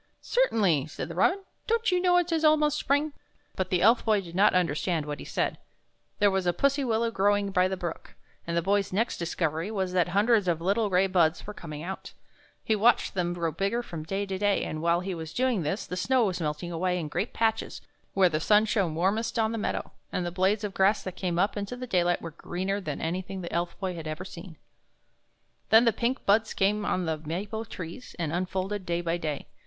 ""Certainly," 0.39 0.87
said 0.87 1.09
the 1.09 1.13
robin," 1.13 1.43
don't 1.67 1.91
you 1.91 2.01
know 2.01 2.17
it 2.17 2.31
is 2.31 2.43
almost 2.43 2.75
spring?" 2.79 3.13
But 3.55 3.69
the 3.69 3.83
Elf 3.83 4.03
Boy 4.03 4.19
did 4.19 4.33
not 4.33 4.55
understand 4.55 5.05
what 5.05 5.19
he 5.19 5.25
said. 5.25 5.59
There 6.17 6.31
was 6.31 6.47
a 6.47 6.53
pussy 6.53 6.83
willow 6.83 7.11
growing 7.11 7.51
by 7.51 7.67
the 7.67 7.77
brook, 7.77 8.15
and 8.47 8.57
the 8.57 8.63
Boy's 8.63 8.91
next 8.91 9.19
discovery 9.19 9.69
was 9.69 9.93
that 9.93 10.07
hundreds 10.07 10.47
of 10.47 10.59
little 10.59 10.89
gray 10.89 11.05
buds 11.05 11.45
were 11.45 11.53
coming 11.53 11.83
out. 11.83 12.13
He 12.63 12.75
watched 12.75 13.13
them 13.13 13.35
grow 13.35 13.51
bigger 13.51 13.83
from 13.83 14.03
day 14.03 14.25
to 14.25 14.39
day, 14.39 14.63
and 14.63 14.81
while 14.81 15.01
he 15.01 15.13
was 15.13 15.33
doing 15.33 15.61
this 15.61 15.85
the 15.85 15.95
snow 15.95 16.25
was 16.25 16.41
melting 16.41 16.71
away 16.71 16.97
in 16.99 17.07
great 17.07 17.31
patches 17.31 17.79
where 18.15 18.27
the 18.27 18.39
sun 18.39 18.65
shone 18.65 18.95
warmest 18.95 19.37
on 19.37 19.51
the 19.51 19.59
meadow, 19.59 19.91
and 20.11 20.25
the 20.25 20.31
blades 20.31 20.63
of 20.63 20.73
grass 20.73 21.03
that 21.03 21.15
came 21.15 21.37
up 21.37 21.55
into 21.55 21.75
the 21.75 21.85
daylight 21.85 22.23
were 22.23 22.31
greener 22.31 22.81
than 22.81 22.99
anything 23.01 23.41
the 23.41 23.53
Elf 23.53 23.79
Boy 23.79 23.93
had 23.93 24.07
ever 24.07 24.25
seen. 24.25 24.45
3i 24.45 24.45
THE 24.45 24.49
BOY 24.49 24.57
WHO 24.57 25.05
DISCOVERED 25.05 25.37
THE 25.37 25.51
SPRING 25.51 25.67
Then 25.69 25.85
the 25.85 25.93
pink 25.93 26.25
buds 26.25 26.53
came 26.55 26.85
on 26.85 27.05
the 27.05 27.17
maple 27.19 27.65
trees, 27.65 28.15
and 28.17 28.33
unfolded 28.33 28.87
day 28.87 29.01
by 29.01 29.17
day. 29.17 29.45